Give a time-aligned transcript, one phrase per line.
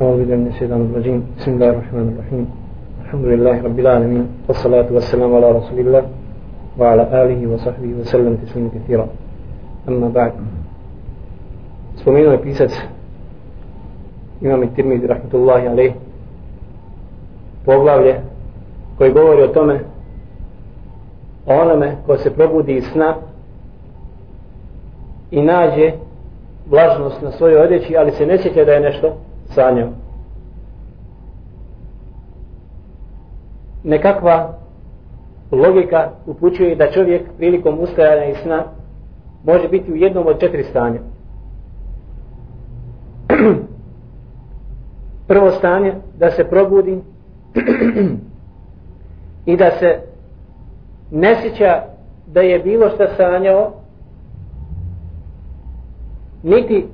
[0.00, 2.44] أعوذ بالله من الشيطان الرجيم بسم الله الرحمن الرحيم
[3.04, 6.02] الحمد لله رب العالمين والصلاة والسلام على رسول الله
[6.78, 9.06] وعلى آله وصحبه وسلم تسليما كثيرا
[9.88, 10.32] أما بعد
[11.96, 12.70] spomenuo je pisac
[14.42, 15.92] imam i Tirmidhi rahmatullahi alaih
[17.64, 18.20] poglavlje
[18.98, 19.80] koji govori o tome
[21.46, 23.14] o onome ko se probudi iz sna
[25.30, 25.92] i nađe
[26.70, 29.16] vlažnost na svojoj odjeći ali se ne sjeća da je nešto
[29.59, 29.89] sanjao
[33.83, 34.57] nekakva
[35.51, 38.63] logika upućuje da čovjek prilikom ustajanja i sna
[39.43, 40.99] može biti u jednom od četiri stanja.
[45.27, 47.01] Prvo stanje da se probudi
[49.51, 49.99] i da se
[51.11, 51.81] ne sjeća
[52.27, 53.71] da je bilo šta sanjao
[56.43, 56.85] niti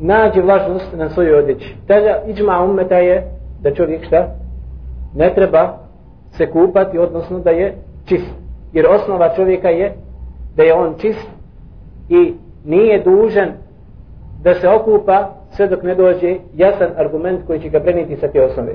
[0.00, 1.76] nađe vlažnost na svojoj odjeći.
[1.86, 3.24] Tada iđma umeta je
[3.62, 4.28] da čovjek šta
[5.14, 5.78] ne treba
[6.30, 7.74] se kupati, odnosno da je
[8.06, 8.34] čist.
[8.72, 9.92] Jer osnova čovjeka je
[10.56, 11.28] da je on čist
[12.08, 13.52] i nije dužan
[14.42, 18.42] da se okupa sve dok ne dođe jasan argument koji će ga preniti sa te
[18.42, 18.72] osnove.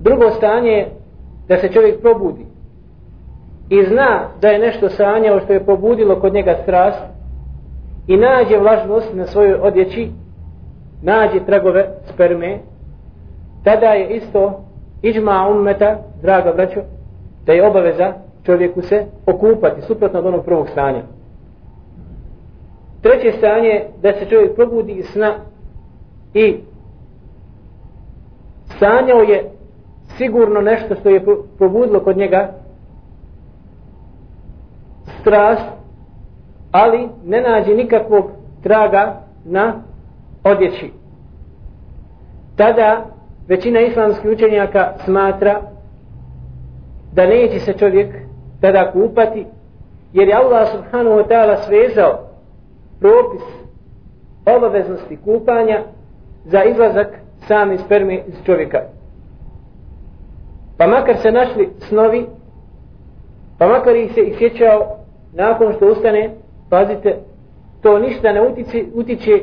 [0.00, 0.88] Drugo stanje je
[1.48, 2.46] da se čovjek probudi
[3.70, 7.02] i zna da je nešto sanjao što je pobudilo kod njega strast
[8.06, 10.10] i nađe vlažnost na svojoj odjeći,
[11.02, 12.58] nađe tragove sperme,
[13.64, 14.60] tada je isto
[15.02, 16.80] iđma ummeta, draga braćo,
[17.46, 21.02] da je obaveza čovjeku se okupati suprotno od onog prvog stanja.
[23.02, 25.34] Treće stanje je da se čovjek probudi iz sna
[26.34, 26.56] i
[28.78, 29.50] sanjao je
[30.16, 31.24] sigurno nešto što je
[31.58, 32.52] probudilo kod njega
[35.20, 35.75] strast,
[36.72, 38.30] ali ne nađe nikakvog
[38.62, 39.82] traga na
[40.44, 40.90] odjeći.
[42.56, 43.06] Tada
[43.48, 45.60] većina islamskih učenjaka smatra
[47.12, 48.14] da neće se čovjek
[48.60, 49.46] tada kupati,
[50.12, 52.18] jer je Allah subhanahu wa ta'ala svezao
[53.00, 53.42] propis
[54.56, 55.82] obaveznosti kupanja
[56.44, 57.08] za izlazak
[57.48, 58.78] same sperme iz čovjeka.
[60.78, 62.26] Pa makar se našli snovi,
[63.58, 64.96] pa makar ih se isjećao
[65.32, 66.30] nakon što ustane,
[66.70, 67.16] pazite,
[67.82, 69.40] to ništa ne utiče, utiče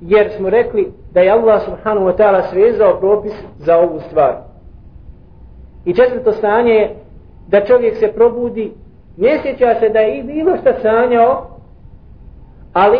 [0.00, 4.34] jer smo rekli da je Allah subhanahu wa ta'ala svezao propis za ovu stvar.
[5.84, 6.94] I četvrto stanje je
[7.48, 8.72] da čovjek se probudi,
[9.16, 11.46] ne sjeća se da je i bilo šta sanjao,
[12.72, 12.98] ali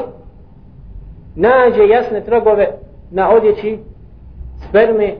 [1.36, 2.68] nađe jasne tragove
[3.10, 3.78] na odjeći
[4.68, 5.14] sperme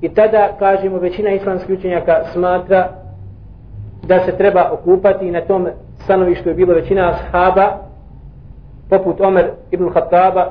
[0.00, 2.88] i tada, kažemo, većina islamskih učenjaka smatra
[4.06, 5.68] da se treba okupati i na tom
[6.04, 7.78] stanovištu je bilo većina ashaba
[8.90, 10.46] poput Omer ibn Khattaba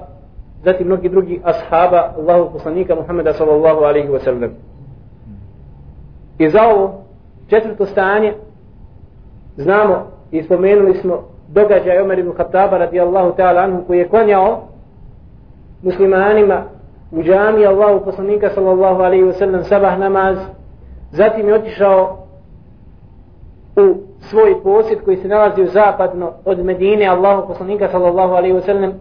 [0.64, 4.52] zatim mnogi drugi ashaba Allahu poslanika Muhammeda sallallahu alaihi wa sallam.
[6.38, 7.04] I za ovo
[7.48, 8.34] četvrto stanje
[9.58, 14.62] znamo i spomenuli smo događaj Omer ibn Khattaba radijallahu ta'ala anhu koji je klanjao
[15.84, 16.64] muslimanima
[17.12, 20.38] u džami Allahu poslanika sallallahu alaihi wa sallam sabah namaz
[21.12, 22.18] zatim je otišao
[23.76, 28.66] u svoj posjed koji se nalazi u zapadno od Medine Allahu poslanika sallallahu alaihi wa
[28.66, 28.94] sallam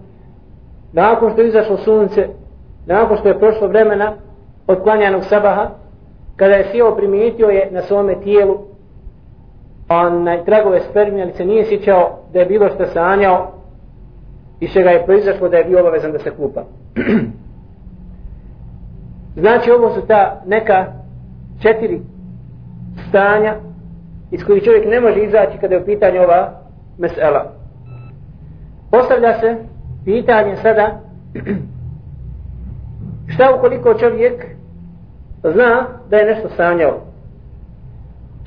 [0.93, 2.29] nakon što je izašlo sunce
[2.87, 4.13] nakon što je prošlo vremena
[4.67, 5.71] od klanjanog sabaha
[6.37, 8.59] kada je sjeo primijetio je na svome tijelu
[9.89, 13.53] onaj tragove spermije, ali se nije sjećao da je bilo što sanjao
[14.61, 16.65] i što ga je proizašlo da je bio obavezan da se kupa.
[19.43, 20.87] znači ovo su ta neka
[21.63, 22.01] četiri
[23.09, 23.55] stanja
[24.31, 26.51] iz kojih čovjek ne može izaći kada je u pitanju ova
[26.99, 27.53] mesela.
[28.91, 29.57] Postavlja se
[30.05, 31.01] pitanje sada
[33.35, 34.47] šta ukoliko čovjek
[35.43, 37.09] zna da je nešto sanjao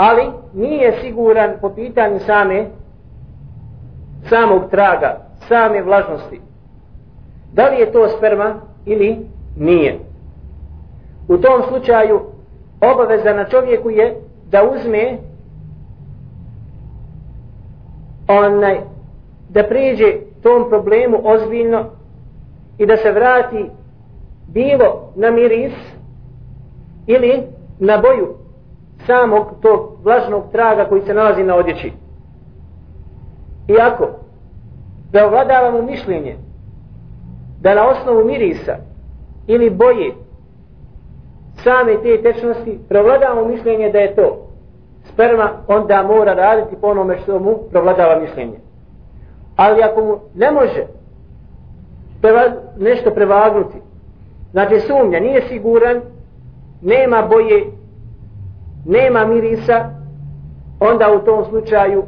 [0.02, 2.66] ali nije siguran po pitanju same
[4.30, 5.18] samog traga,
[5.48, 6.42] same vlažnosti.
[7.54, 8.56] Da li je to sperma
[8.86, 9.18] ili
[9.58, 10.00] nije.
[11.28, 12.22] U tom slučaju
[12.94, 14.16] obaveza na čovjeku je
[14.52, 15.18] da uzme
[18.28, 18.80] onaj
[19.50, 20.14] da priđe
[20.44, 21.86] tom problemu ozbiljno
[22.78, 23.70] i da se vrati
[24.48, 25.74] bilo na miris
[27.08, 27.44] ili
[27.80, 28.36] na boju
[29.06, 31.92] samog tog vlažnog traga koji se nalazi na odjeći.
[33.68, 34.08] Iako,
[35.12, 36.36] da ovladavamo mišljenje
[37.62, 38.76] da na osnovu mirisa
[39.48, 40.14] ili boje
[41.64, 44.51] same te tečnosti prevladavamo mišljenje da je to
[45.14, 48.58] sperma, onda mora raditi po onome što mu provladava mišljenje.
[49.56, 50.86] Ali ako mu ne može
[52.78, 53.78] nešto prevagnuti
[54.52, 56.02] znači sumnja, nije siguran,
[56.82, 57.66] nema boje,
[58.86, 59.90] nema mirisa,
[60.80, 62.04] onda u tom slučaju,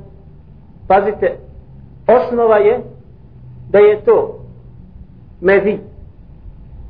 [0.87, 1.37] pazite,
[2.07, 2.79] osnova je
[3.69, 4.39] da je to
[5.41, 5.77] mezi,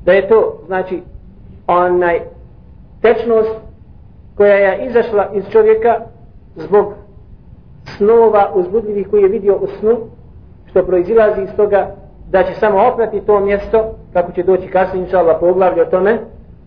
[0.06, 1.02] da je to, znači,
[1.68, 2.20] onaj
[3.02, 3.56] tečnost
[4.38, 5.96] koja je izašla iz čovjeka
[6.56, 6.94] zbog
[7.98, 9.98] snova uzbudljivih koji je vidio u snu,
[10.66, 11.96] što proizilazi iz toga
[12.30, 16.20] da će samo oprati to mjesto, kako će doći kasnije, inša Allah, poglavlje o tome,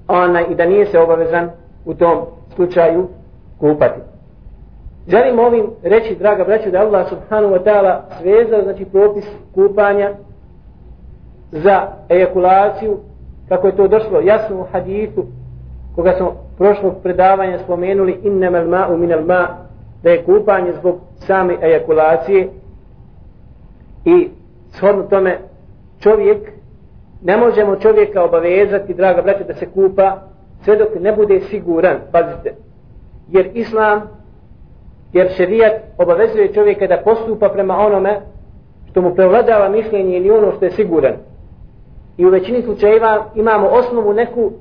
[0.08, 1.50] onaj, i da nije se obavezan
[1.84, 2.18] u tom
[2.54, 3.08] slučaju
[3.60, 4.00] kupati.
[5.08, 9.24] Želim ovim reći, draga braća, da Allah subhanahu wa ta'ala svezao, znači propis
[9.54, 10.10] kupanja
[11.52, 12.98] za ejakulaciju,
[13.48, 15.24] kako je to došlo jasno u hadithu,
[15.94, 19.48] koga smo prošlog predavanja spomenuli, innama ma'u minal ma,
[20.02, 22.48] da je kupanje zbog same ejakulacije
[24.04, 24.28] i
[24.70, 25.38] shodno tome
[26.00, 26.38] čovjek
[27.22, 30.16] ne možemo čovjeka obavezati, draga braća, da se kupa
[30.64, 32.54] sve dok ne bude siguran, pazite,
[33.28, 34.02] jer islam,
[35.12, 38.20] jer šerijat obavezuje čovjeka da postupa prema onome
[38.90, 41.14] što mu prevladava mišljenje ili ono što je siguran.
[42.16, 44.52] I u većini slučajeva imamo osnovu neku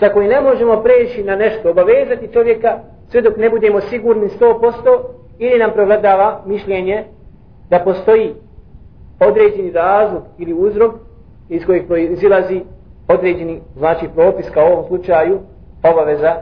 [0.00, 4.98] sa koji ne možemo preći na nešto, obavezati čovjeka sve dok ne budemo sigurni 100%
[5.38, 7.04] ili nam prevladava mišljenje
[7.70, 8.34] da postoji
[9.20, 10.94] određeni razlog ili uzrok
[11.48, 12.62] iz kojeg proizilazi
[13.08, 15.38] određeni znači propis kao u ovom slučaju
[15.82, 16.34] obaveza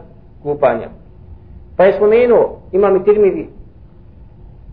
[0.43, 0.89] kupanja.
[1.77, 3.49] Pa je spomenuo, imam i tirmidi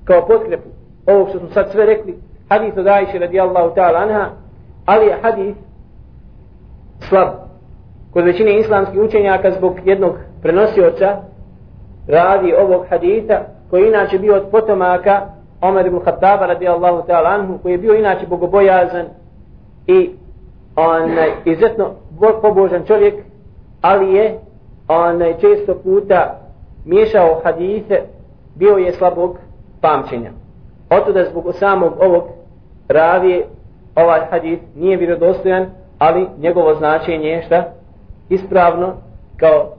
[0.03, 0.69] kao potkrepu
[1.05, 2.15] ovo što smo sad sve rekli,
[2.49, 4.29] hadith od Aisha radijallahu ta'ala anha,
[4.85, 5.59] ali je hadith
[6.99, 7.44] slab
[8.15, 11.17] kod većine islamskih učenjaka zbog jednog prenosioca
[12.07, 15.21] radi ovog hadita koji inače bio od potomaka
[15.61, 19.05] Omer ibn Khattaba radijallahu ta'ala anhu koji je bio inače bogobojazan
[19.87, 20.09] i
[20.75, 21.11] on
[21.45, 21.91] izuzetno
[22.41, 23.13] pobožan čovjek
[23.81, 24.39] ali je
[24.87, 26.39] on često puta
[26.85, 28.01] miješao hadise
[28.55, 29.37] bio je slabog
[29.81, 30.31] pamćenja.
[30.89, 32.23] Otuda zbog samog ovog
[32.87, 33.45] ravije
[33.95, 35.65] ovaj hadis nije vjerodostojan
[35.99, 37.63] ali njegovo značenje je šta?
[38.29, 38.93] Ispravno
[39.37, 39.73] kao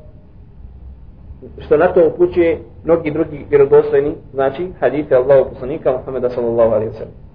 [1.58, 6.98] što na to upućuje mnogi drugi vjerodostojni znači hadite Allahu poslanika Muhammeda sallallahu alejhi ve
[6.98, 7.25] sellem